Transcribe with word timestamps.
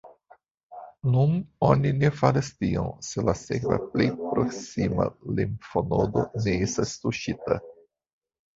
Nun 1.15 1.35
oni 1.67 1.91
ne 2.03 2.09
faras 2.21 2.49
tion, 2.63 2.87
se 3.09 3.25
la 3.29 3.37
sekva 3.41 3.79
plej 3.93 4.09
proksima 4.33 5.07
limfonodo 5.43 6.27
ne 6.49 6.59
estas 6.71 6.99
tuŝita. 7.07 7.63